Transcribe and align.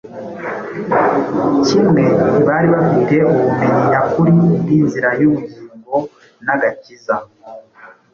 kimwe 1.65 2.03
ntibari 2.29 2.67
bafite 2.75 3.15
ubumenyi 3.31 3.79
nyakuri 3.89 4.33
bw’inzira 4.61 5.09
y’ubugingo 5.21 5.95
n’agakiza. 6.45 7.15